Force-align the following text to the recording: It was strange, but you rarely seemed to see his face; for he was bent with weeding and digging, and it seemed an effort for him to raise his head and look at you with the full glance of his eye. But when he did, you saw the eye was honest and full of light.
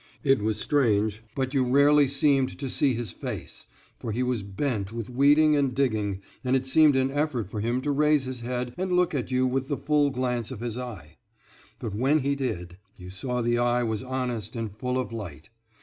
It 0.23 0.41
was 0.41 0.59
strange, 0.59 1.21
but 1.35 1.53
you 1.53 1.63
rarely 1.63 2.07
seemed 2.07 2.57
to 2.57 2.69
see 2.71 2.95
his 2.95 3.11
face; 3.11 3.67
for 3.99 4.11
he 4.11 4.23
was 4.23 4.41
bent 4.41 4.91
with 4.91 5.11
weeding 5.11 5.55
and 5.55 5.75
digging, 5.75 6.21
and 6.43 6.55
it 6.55 6.65
seemed 6.65 6.95
an 6.95 7.11
effort 7.11 7.51
for 7.51 7.59
him 7.61 7.81
to 7.81 7.91
raise 7.91 8.23
his 8.25 8.41
head 8.41 8.73
and 8.79 8.91
look 8.93 9.13
at 9.13 9.29
you 9.29 9.45
with 9.45 9.67
the 9.67 9.77
full 9.77 10.09
glance 10.09 10.49
of 10.49 10.59
his 10.59 10.75
eye. 10.75 11.17
But 11.77 11.93
when 11.93 12.21
he 12.21 12.33
did, 12.35 12.79
you 12.95 13.11
saw 13.11 13.43
the 13.43 13.59
eye 13.59 13.83
was 13.83 14.01
honest 14.01 14.55
and 14.55 14.75
full 14.75 14.97
of 14.97 15.11
light. 15.13 15.51